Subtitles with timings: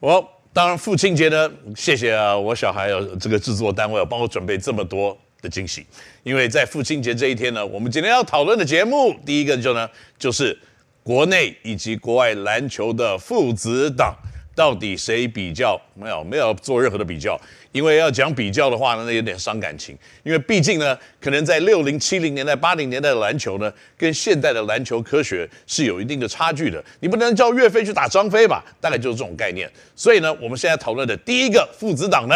[0.00, 5.86] 我当然父亲节呢，谢谢啊，我小孩有这个制作单位帮我准备这么多的惊喜。
[6.22, 9.86] 因为在父亲节这一天呢，我们今天要讨论的节目，第一个就呢
[10.18, 10.58] 就是
[11.02, 14.16] 国内以及国外篮球的父子档，
[14.54, 15.78] 到底谁比较？
[15.94, 17.38] 没有没有做任何的比较。
[17.72, 19.96] 因为要讲比较的话呢，那有点伤感情。
[20.24, 26.84] 因为毕竟呢，可能在六零、七零年代、八零年代的篮球呢，跟现代的篮球科学是有一定的差距的。
[26.98, 28.64] 你不能叫岳飞去打张飞吧？
[28.80, 29.70] 大概就是这种概念。
[29.94, 32.34] 所以呢，我们现在讨论的第一个父子档呢，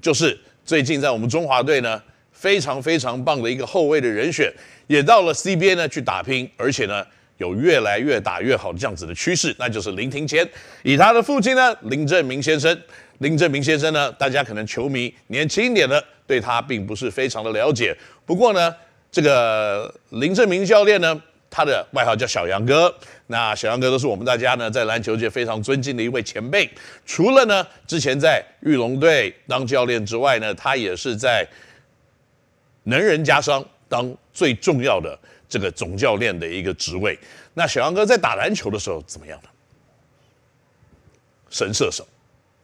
[0.00, 4.50] 就是最近在我们中华队呢非常非常棒的一个后卫的人选，
[4.86, 7.04] 也到了 CBA 呢去打拼，而且呢
[7.36, 10.48] 有越来越打越好的这样子的趋势，那就是林庭谦，
[10.82, 12.74] 以他的父亲呢林政明先生。
[13.22, 17.96] 林政明先生呢，大家可能球迷年轻一点的对他并不是非常的了解。
[18.26, 18.74] 不过呢，
[19.12, 22.92] 这个林政明教练呢，他的外号叫小杨哥。
[23.28, 26.68] 那小杨哥都是我们大家呢在篮球界非常尊敬的一位前辈。
[27.06, 31.46] 除了呢之前在玉龙队当教练之外呢，他也是在
[32.82, 35.16] 能人加商当最重要的
[35.48, 37.16] 这个总教练的一个职位。
[37.54, 39.48] 那小杨哥在打篮球的时候怎么样呢？
[41.48, 42.04] 神射手。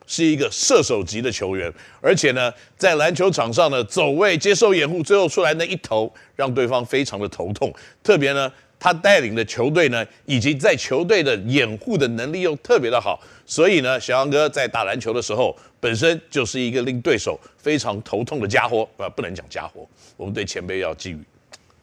[0.08, 1.70] 是一个射手级的球员，
[2.00, 7.70] 而且呢，在篮球场上呢，走位、接受掩护，最后出来那一投，让对方非常的头痛。
[8.02, 8.50] 特别呢，
[8.80, 18.88] 他带领的球队呢，以及在球队的掩护的能力又特别的好，所以呢，小杨哥在打篮球的时候，本身就是一个令对手非常头痛的家伙。
[18.96, 21.18] 啊，不能讲家伙，我们对前辈要寄予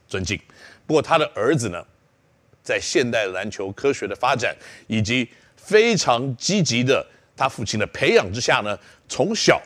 [0.07, 0.35] 尊敬。
[0.87, 1.79] 不过他的儿子呢，
[2.63, 4.55] 在现代篮球科学的发展
[4.87, 7.05] 以及非常积极的。
[7.37, 9.61] 他父亲的培养之下呢，从小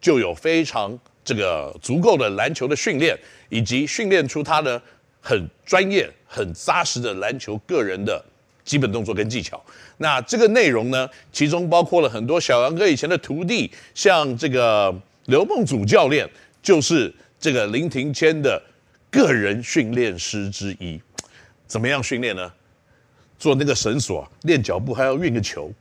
[0.00, 3.16] 就有非常这个足够的篮球的训练，
[3.48, 4.80] 以及训练出他的
[5.20, 8.22] 很专业、很扎实的篮球个人的
[8.64, 9.62] 基本动作跟技巧。
[9.98, 14.94] 那这个内容呢，其中包括了很多小杨哥以前的徒弟，像这个
[15.26, 16.28] 刘梦祖教练，
[16.62, 18.60] 就是这个林庭谦的
[19.10, 21.00] 个人训练师之一。
[21.66, 22.52] 怎么样训练呢？
[23.38, 25.72] 做那个绳索，练脚步还要运个球。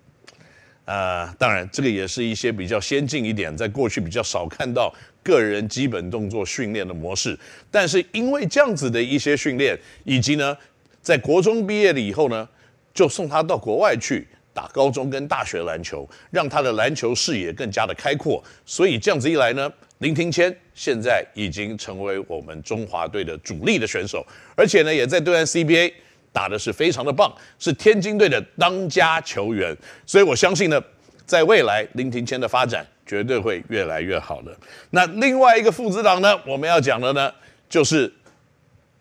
[0.86, 7.38] 呃，当然，这个也是一些比较先进一点，在过去比较少看到个人基本动作训练的模式。
[7.72, 10.58] 但是因为这样子的一些训练，以及呢，
[11.02, 12.48] 在国中毕业了以后呢，
[12.94, 18.44] 就送他到国外去打高中跟大学篮球，让他的篮球视野更加的开阔。
[18.66, 25.94] 所以这样子一来呢，林庭谦现在已经成为我们中华队的主力的选手，而且呢，也在对岸 CBA。
[26.34, 29.74] 打的是非常的棒，是天津队的当家球员，
[30.06, 30.84] 所以我相信呢，
[31.26, 34.54] 在未来林庭谦的发展绝对会越来越好的。
[34.90, 37.32] 那另外一个父子档呢，我们要讲的呢，
[37.70, 38.12] 就是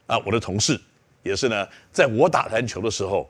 [0.06, 0.78] 啊，我的同事，
[1.22, 3.28] 也是呢，在我打篮球的时候，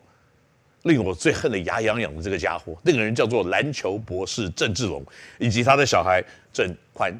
[0.82, 5.00] 令我最恨的牙痒痒的这个家伙，那个人叫做篮球博士郑志龙，
[5.38, 6.20] 以及他的小孩
[6.52, 7.16] 郑宽、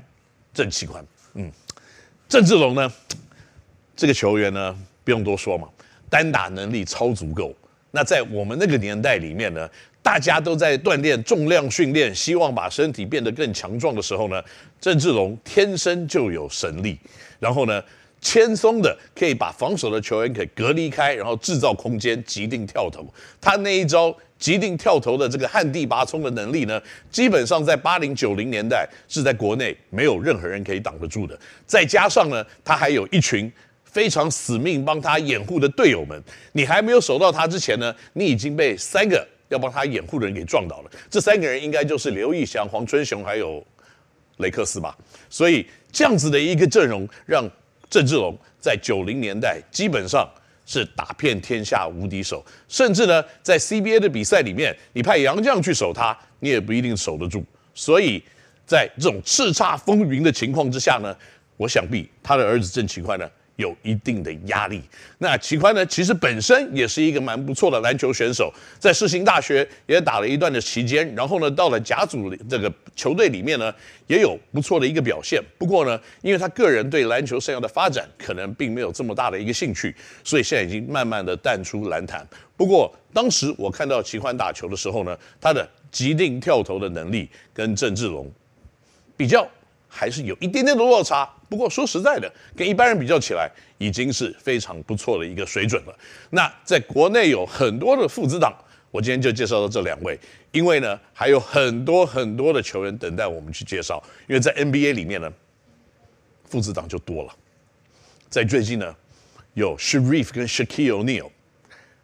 [0.53, 1.05] 郑启宽。
[1.35, 1.49] 嗯，
[2.29, 2.93] 郑志龙呢，
[3.95, 5.69] 这个球员呢，不用多说嘛。
[6.13, 7.55] 单打能力超足够。
[7.91, 9.67] 那在我们那个年代里面呢，
[10.03, 14.43] 大家都在锻炼重量训练，希望把身体变得更强壮的时候呢，
[14.79, 16.99] 郑志龙天生就有神力，
[17.39, 17.83] 然后呢，
[18.21, 23.07] 轻松的可以把防守的球员给隔离开，然后制造空间，急定跳投。
[23.41, 26.79] 他那一招急定跳投的这个旱地拔葱的能力呢，
[27.11, 31.39] 基本上在八零九零年代是在国内没有任何人可以挡得住的。
[31.67, 33.51] 再加上呢，他还有一群。
[33.93, 36.21] 非常死命帮他掩护的队友们，
[36.53, 40.91] 你还没有守到他之前呢，你已经被三个要帮他掩护的人给撞倒了。
[41.11, 43.63] 这三个人应该就是刘义祥、黄春雄还有
[44.39, 44.97] 雷克斯吧。
[45.29, 47.47] 所以这样子的一个阵容，让
[47.91, 50.27] 郑志龙在九零年代基本上
[50.65, 57.45] 是打遍天下无敌手，甚至呢，在 CBA 的比赛里面，你派洋将去守他，你也不一定守得住。
[57.75, 58.23] 所以
[58.67, 61.15] 在这种叱咤风云的情况之下呢，
[61.59, 63.31] 我想必他的儿子郑启宽呢。
[63.63, 64.83] 有一定的压力。
[65.19, 73.73] 那齐宽呢，其实本身也是一个蛮不错的篮球选手，在世新大学也打了一段的期间，然后呢，到了甲组这个球队里面呢，
[74.07, 75.41] 也有不错的一个表现。
[75.57, 82.27] 不过呢，因为他个人对篮球生涯的发展可能并没有这么大的一个兴趣，所以现在已经慢慢的淡出篮坛。
[82.57, 88.31] 不过当时我看到齐宽打球的时候呢，他的急定跳投的能力跟郑志龙
[89.17, 89.49] 比较。
[89.95, 95.95] 还是有一点点的落差，不过说实在的，跟一般人比较起来，已经是非常不错的一个水准了。
[96.31, 98.57] 那在国内有很多的父子档，
[98.91, 100.19] 我今天就介绍到这两位，
[100.51, 104.03] 因为呢，还有很多很多的球员等待我们去介绍。
[104.27, 105.31] 因为在 NBA 里面呢，
[106.47, 107.33] 父子档就多了。
[108.31, 108.97] 在最近呢，
[109.53, 111.29] 有 Sharif 跟 Shaquille O'Neal，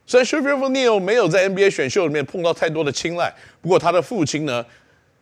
[0.06, 4.66] 虽然 Shaquille O'Neal 没有在 NBA 选秀里面碰到太多的青睐，不过他的父亲呢。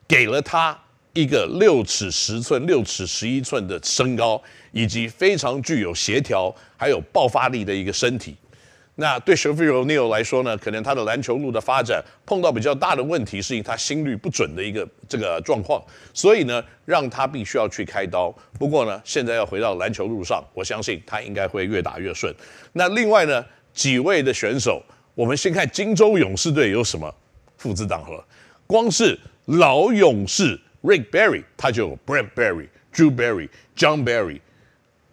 [0.08, 0.78] 给了他
[1.16, 4.40] 一个六尺十寸、六尺十一寸的身高，
[4.70, 8.36] 以及非常具有协调还有爆发力的一个身体。
[8.96, 15.82] 那对 Shaquille O'Neal 来说呢，可能他的篮球路的发展碰到比较大的问题，是因为他心率不准的一个这个状况，
[16.12, 18.30] 所以呢，让他必须要去开刀。
[18.58, 22.34] 不过呢，现在要回到篮球路上，我相信他应该会越打越顺。
[22.74, 23.42] 那另外呢，
[23.72, 24.82] 几位的选手，
[25.14, 27.14] 我们先看金州勇士队有什么
[27.56, 28.22] 父子档和。
[28.66, 34.40] 光是老勇士 Rick Barry，他就有 Brent Barry、Drew Barry、John Barry，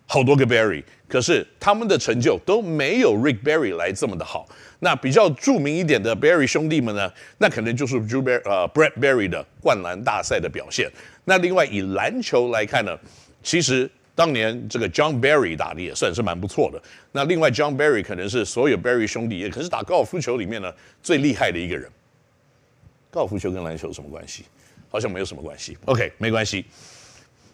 [0.05, 0.83] 好多个 Barry。
[1.07, 4.47] 可是他们的成就都没有 Rick Barry 来这么的好。
[4.79, 7.11] 那比较著名一点的 Barry 兄弟们呢？
[7.39, 10.91] 那可能就是 Drew Barry 呃 Brent Barry 的灌篮大赛的表现。
[11.25, 12.95] 那另外以篮球来看呢，
[13.41, 16.81] 其实当年这个 John Barry 打的也算是蛮不错的。
[17.11, 20.71] 那另外 John Barry 可能是所有 Barry 兄弟，也可是打高尔夫球里面呢
[21.01, 21.89] 最厉害的一个人。
[23.09, 24.45] 高尔夫球跟篮球有什么关系？
[24.93, 25.77] 好像没有什么关系。
[25.83, 26.63] OK，没关系。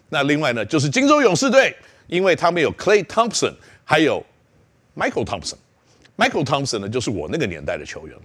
[0.08, 1.74] 那另外呢，就是金州勇士队。
[2.10, 3.52] 因为他们有 Klay Thompson，
[3.84, 4.20] 还有
[4.96, 5.54] Michael Thompson。
[6.16, 8.22] Michael Thompson 呢，就是我那个年代的球员了。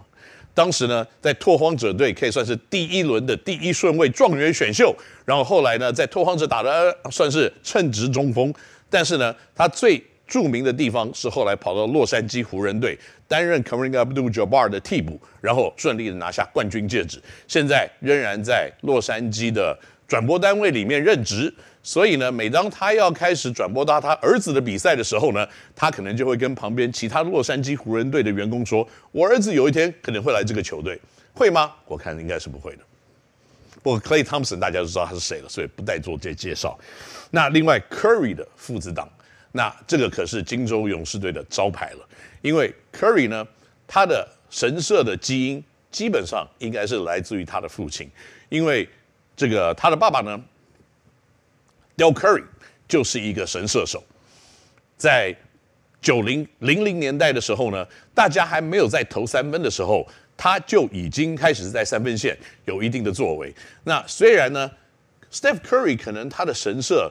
[0.55, 4.91] 当时呢，在拓荒者队可以算是第一轮的第一顺位状元选秀。
[5.23, 8.51] 然后后来呢，在拓荒者打的算是称职中锋。
[8.89, 17.21] 但是呢，他最著名的地方是后来跑到洛杉矶湖人队担任 Kareem Abdul-Jabbar 的替补，然后顺利的拿下冠军戒指。
[17.47, 19.77] 现在仍然在洛杉矶的
[20.07, 21.53] 转播单位里面任职。
[21.83, 30.99] 所以呢，每当他要开始转播到他儿子的比赛的时候呢，他可能就会跟旁边其他洛杉矶湖人队的员工说：“我儿子有一天可能会来这个球队，
[31.31, 32.79] 会吗？”我看应该是不会的。
[33.83, 36.75] 不过 Clay Thompson 大家都知道他是谁了，所以不再做这介绍。
[37.29, 39.07] 那另外 Curry 的父子档，
[39.55, 42.05] 那这个可是金州勇士队的招牌了，
[42.41, 43.47] 因为 Curry 呢，
[43.87, 48.11] 他的神射的基因基本上应该是来自于他的父亲，
[48.49, 48.89] 因为
[49.33, 50.43] 这个他的爸爸呢。
[51.95, 52.43] Del Curry
[52.89, 54.03] 就是一个神射手，
[54.97, 55.33] 在
[56.01, 60.05] 九零零零年代的时候呢，大家还没有在投三分的时候，
[60.35, 63.55] 他就已经开始在三分线有一定的作为。
[63.85, 64.69] 那虽然呢
[65.31, 67.09] ，Steph Curry 可能他的神射，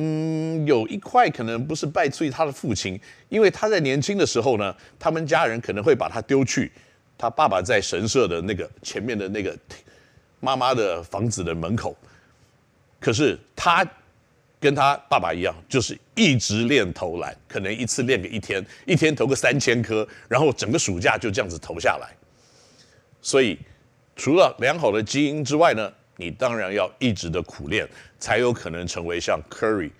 [0.00, 2.98] 嗯，有一块可能不是败在于他的父亲，
[3.28, 6.72] 因为他在年轻的时候呢，他们家人可能会把他丢去
[7.18, 9.56] 他爸爸在神社的那个前面的那个
[10.40, 11.96] 妈妈的房子的门口，
[12.98, 13.86] 可是他。
[14.60, 22.08] 跟他爸爸一样，就是一直练投篮，可能一次练个一天，一天投个三千颗，然后整个暑假就这样子投下来。
[23.22, 23.56] 所以，
[24.16, 27.88] 除了良好的基因之外呢，你当然要一直的苦练，
[28.18, 29.90] 才有可能成为像 Curry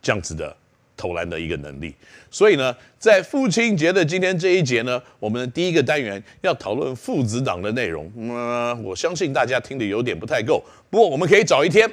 [0.00, 0.56] 这样子的
[0.96, 1.94] 投篮的一个能力。
[2.30, 8.10] 所以呢，在父亲节的今天这一节呢，我们的第一个单元要讨论父子档的内容。
[8.16, 11.90] 嗯，我相信大家听的有点不太够，不过我们可以找一天。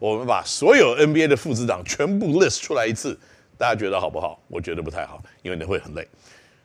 [0.00, 3.16] 我们把所有 NBA 的父子档全部 list 出来一次，
[3.56, 4.42] 大家觉得好不好？
[4.48, 6.04] 我觉得不太好，因为你会很累。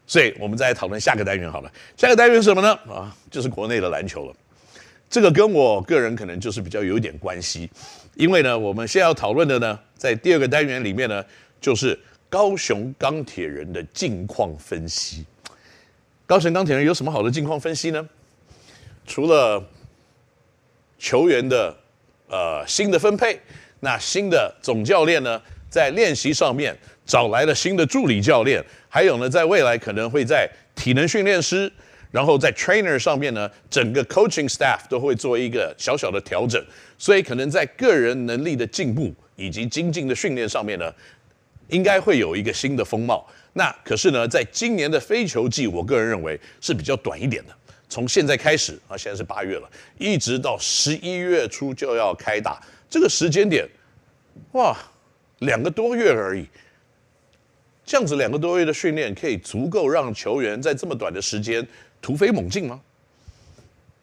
[0.08, 1.72] 所以，我们再来讨论下个单元好了。
[1.96, 2.74] 下个单元是什么呢？
[2.92, 4.36] 啊，就是国内的篮球了。
[5.10, 7.70] 这个跟我个人可能就是比较有一点关系，
[8.16, 11.24] 因为呢，我们现在要讨论的呢，在第二个单元里面呢，
[11.60, 12.00] 就是
[12.30, 15.26] 高雄钢铁人的近况分析。
[16.26, 18.08] 高雄钢铁人有什么好的近况分析呢？
[19.06, 19.64] 除了
[20.98, 21.76] 球员的。
[22.30, 23.40] 呃，新的分配，
[23.80, 30.46] 那新的总教练呢，在练习上面找来了新的助理教练，还有呢，在未来可能会在
[30.76, 31.72] 体能训练师，
[32.12, 36.64] 然后在 trainer 上面呢，整个 coaching staff 都会做一个小小的调整，
[36.98, 40.94] 所以可能在个人能力的进步以及精进的训练上面呢，
[41.70, 43.28] 应该会有一个新的风貌。
[43.54, 47.54] 那可是呢，在今年的非球季，我个人认为是比较短一点的。
[47.90, 53.68] 从现在开始啊，现在是八月了，一直到十一月初就要开打，这个时间点，
[54.52, 54.78] 哇，
[55.40, 56.46] 两个多月而已。
[57.86, 61.66] 这样子两个多月的训练，可以足够让球员在这么短的时间
[62.02, 62.80] 突飞猛进吗？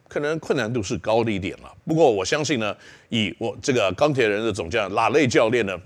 [0.06, 1.72] 可能困难度是高了一点了。
[1.84, 2.76] 不过我相信呢，
[3.08, 5.76] 以我这个钢铁人的总教练拉雷教练呢，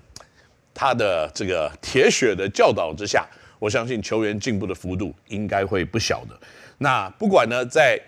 [0.75, 3.27] 他的这个铁血的教导之下，
[3.59, 6.39] 我相信球员进步的幅度应该会不小的。
[6.79, 7.99] 那不管呢，在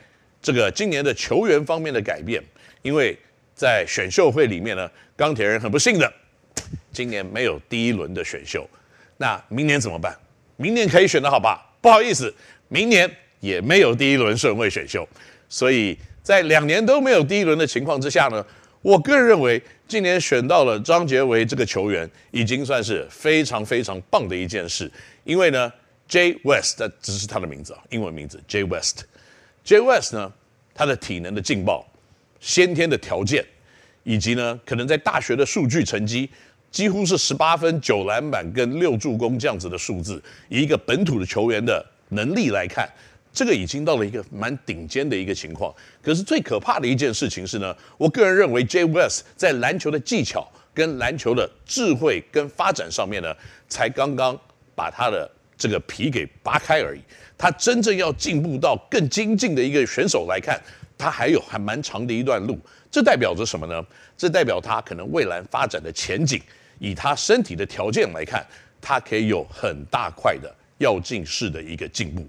[0.42, 2.42] 这个今年的球员方面的改变，
[2.83, 3.16] 因为
[3.54, 6.12] 在选秀会里面呢，钢铁人很不幸的，
[6.92, 8.69] 今年没有第一轮的选秀。
[9.16, 10.14] 那明年怎么办？
[10.57, 11.75] 明年可以选的好吧？
[11.80, 12.35] 不好意思，
[12.69, 15.06] 明年也没有第一轮顺位选秀。
[15.49, 18.44] 所以在两年都没有第一轮的情况之下呢，
[18.82, 24.90] 我个人认为今年选到了张杰维这个球员，已经算是非常非常棒的一件事，
[25.25, 25.73] 因为呢。
[26.11, 30.32] ，J West，只是他的名字啊，英文名字 J West，J West 呢，
[30.75, 31.87] 他的体能的劲爆，
[32.40, 33.44] 先天的条件，
[34.02, 36.28] 以及呢可能在大学的数据成绩，
[36.73, 42.90] 几乎是十八分、九篮板跟六助攻这样子的数字，以一个本土的球员的能力来看，
[43.32, 45.75] 这个已经到了一个蛮顶尖的一个情况。
[46.02, 53.34] 可是最可怕的一件事情是呢，我个人认为 Jay West 在篮球的技巧跟篮球的智慧跟发展上面呢，
[53.68, 54.38] 才刚刚
[54.75, 57.00] 把他的这个皮给扒开而已。
[57.38, 60.60] 他真正要进步到更精进的一个选手来看，
[60.99, 62.58] 他还有还蛮长的一段路。
[62.90, 63.82] 这代表着什么呢？
[64.18, 66.38] 这代表他可能未来发展的前景，
[66.78, 68.44] 以他身体的条件来看，
[68.80, 72.26] 他可以有很大块的跃进式的一个进步。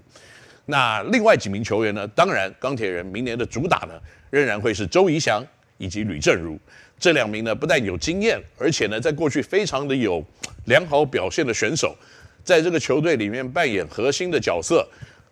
[0.66, 2.06] 那另外几名球员呢？
[2.08, 4.00] 当然，钢铁人明年的主打呢，
[4.30, 5.44] 仍然会是周怡翔
[5.78, 6.58] 以及吕正儒
[6.98, 10.24] 这两名呢，不但有经验，而且呢，在过去非常的有
[10.66, 11.96] 良好表现的选手。
[12.44, 14.88] 在这个球队里面扮演核心的角色，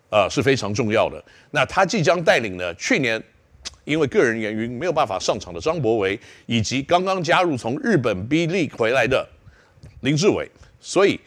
[0.09, 1.23] 呃，是非常重要的。
[1.51, 3.21] 那他即将带领呢，去年
[3.83, 9.27] 因为个人原因没有办法上场的张博维，以及刚刚加入从日本 B League 回来的
[10.01, 11.19] 林志伟，所以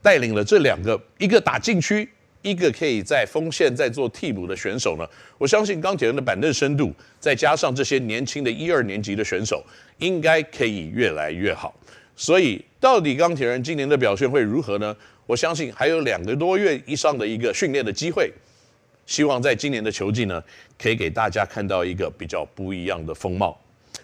[0.00, 2.08] 带领了这两个，一个打禁区，
[2.42, 5.08] 一个可以在锋线在做替补的选手呢。
[5.38, 9.64] 我相信钢铁人的板凳深度，再加上这些年轻的一二年级的选手，
[9.98, 11.74] 应该可以越来越好。
[12.14, 14.94] 所以，到底钢铁人今年的表现会如何呢？
[15.26, 18.30] 我相信还有两个多月以上的一个训练的机会，
[19.06, 20.42] 希望在今年的球季呢，
[20.78, 23.58] 可以给大家看到一个比较不一样的风貌。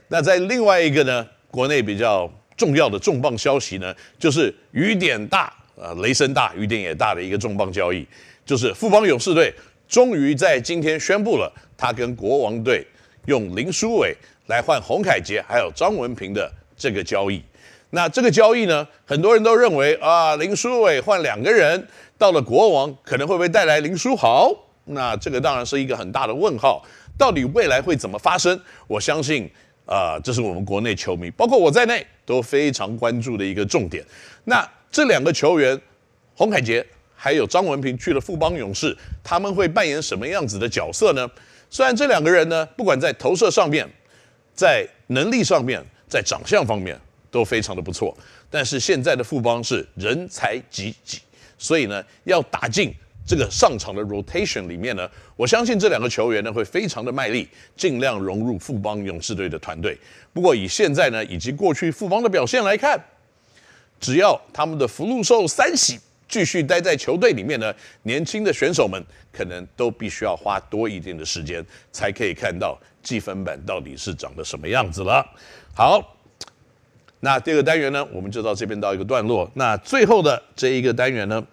[0.08, 8.06] 那在另外一个呢，国内比较重要的重磅消息呢，就是雨点大呃，雷声大雨点也大的一个重磅交易，
[8.44, 9.54] 就是富邦勇士队
[9.88, 12.84] 终于在今天宣布了，他跟国王队
[13.26, 14.16] 用林书伟
[14.48, 17.42] 来换洪凯杰还有张文平的这个交易。
[17.90, 21.86] 那这个交易呢，很多人都认为啊，林书伟换两个人
[22.18, 24.54] 到了国王，可能会不会带来林书豪？
[24.84, 26.84] 那这个当然是一个很大的问号。
[27.16, 28.60] 到底未来会怎么发生？
[28.86, 29.50] 我相信
[29.86, 34.04] 啊，这是我们国内球迷，包括我在内都非常关注的一个重点。
[34.44, 35.80] 那这两个球员，
[36.34, 41.28] 洪凯杰还有张文平去了富邦勇士，他们会扮演什么样子的角色呢？
[41.70, 43.86] 虽然这两个人呢，不管在投射上面，
[44.54, 46.98] 在能力上面，在长相方面，
[47.30, 48.16] 都非常的不错，
[48.48, 51.18] 但是现在的富邦是人才济济，
[51.58, 52.94] 所以呢，要打进
[53.26, 59.98] 这个上场的 rotation 里面呢，我相信这两个球员呢会非常的卖力，尽量融入富邦勇士队的团队。
[60.32, 62.98] 不过以现在呢以及过去富邦的表现来看，
[64.00, 69.02] 只要他们的福禄寿三喜继续待在球队里面呢，年轻的选手们
[69.32, 75.26] 可能都必须要花多一点的时间，才可以看到积分板到底是长得什么样子了。
[75.74, 76.14] 好。
[77.20, 79.50] 那第二个单元呢，我们就到这边到一个段落。
[79.54, 81.44] 那最后的这一个单元呢，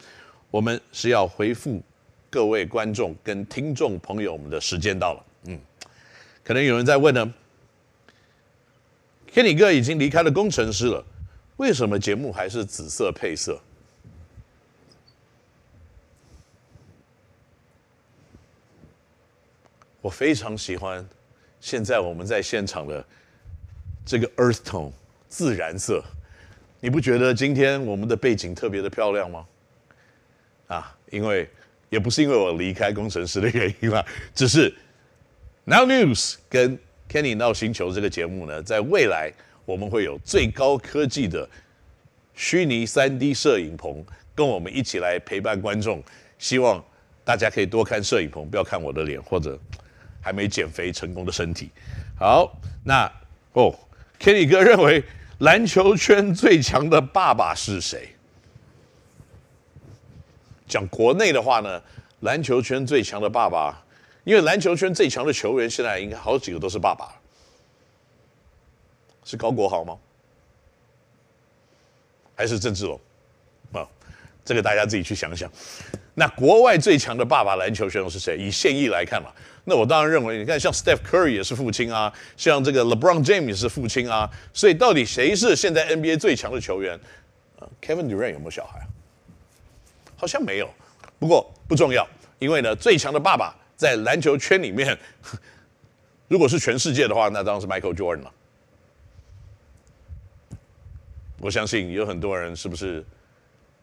[0.51, 1.81] 我们是要回复
[2.29, 5.25] 各位观众跟听众朋友们的时间到了。
[5.47, 5.59] 嗯，
[6.43, 7.33] 可能有人在问呢
[9.33, 11.03] ，Kenny 哥已经离开了工程师了，
[11.57, 13.59] 为什么节目还是紫色配色？
[20.01, 21.07] 我非常喜欢
[21.59, 23.05] 现在我们在现场的
[24.05, 24.91] 这个 Earth Tone。
[25.27, 26.01] 自然色，
[26.79, 29.45] 你不觉得今天我们的背景特别的漂亮吗？
[30.67, 31.49] 啊，因为
[31.89, 34.73] 也不是因为我离开工程师的原因啦，只是
[35.65, 39.33] Now News 跟 Kenny 闹星球这个节目呢，在未来
[39.65, 41.47] 我们会有最高科技的
[42.33, 46.01] 虚拟 3D 摄影棚，跟我们一起来陪伴观众。
[46.37, 46.83] 希望
[47.23, 49.59] 大家可以多看摄影棚，不要看我的脸或者
[50.21, 51.69] 还没减肥成功的身体。
[52.17, 53.11] 好，那
[53.53, 53.73] 哦
[54.19, 55.03] ，Kenny 哥认为。
[55.39, 58.07] 篮球圈最强的爸爸是谁？
[60.65, 61.81] 讲国内的话呢，
[62.21, 63.83] 篮球圈最强的爸爸，
[64.23, 67.13] 因为篮球圈最强的球员现在应该好几个都是爸爸，
[69.25, 69.97] 是高国豪吗？
[72.35, 72.99] 还是郑志龙？
[73.73, 73.85] 啊，
[74.45, 75.51] 这个大家自己去想想。
[76.13, 78.37] 那国外最强的爸爸篮球选手是谁？
[78.37, 79.29] 以现役来看嘛。
[79.65, 86.99] 那我当然认为，你看像 Steph Curry 也是父亲啊，像这个 LeBron James 也是父亲啊，所以到底谁是现在 NBA 最强的球员？
[87.59, 88.85] 啊，Kevin Durant 有没有小孩？
[90.15, 90.69] 好像没有，
[91.17, 94.97] 不过不重要，因为呢，最强的爸爸在篮球圈里面，
[96.29, 98.31] 如果是全世界的话，那当然是 Michael Jordan 了。
[101.45, 103.05] 我相信有很多人是不是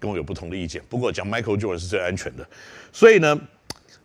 [0.01, 0.83] 跟我有不同的意见？
[0.89, 2.45] 不过讲 Michael Jordan 是最安全的，
[2.93, 3.41] 所以呢。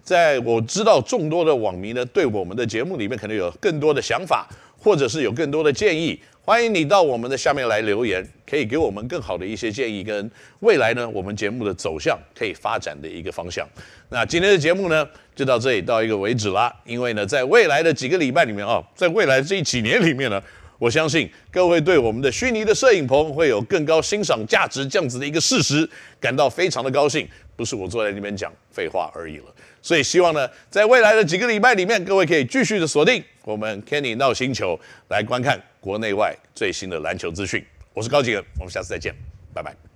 [0.03, 4.47] 在我知道众多的网民呢，对我们的节目里面可能有更多的想法，
[4.77, 13.67] 或者是有更多的建议，欢迎你到我们的下面来留言，可以给我们更好的一些建议，跟未来呢，我们节目的走向可以发展的一个方向。
[14.07, 16.73] 那今天的节目呢，就到这里到一个为止啦。
[16.85, 20.41] 因为呢，在未来的几个礼拜里面啊，在未来这几年里面呢，
[20.79, 29.45] 我相信各位对我们的虚拟的摄影棚会有更高欣赏价值这样子的一个事实感到非常的高兴，不是我坐在那边讲废话而已了。
[29.81, 37.63] 所以希望呢，在未来的几个礼拜里面，各位可以继续的锁定我们 Kenny 闹星球来观看国内外最新的篮球资讯。
[37.93, 39.15] 我是高景，我们下次再见，
[39.53, 39.86] 拜拜。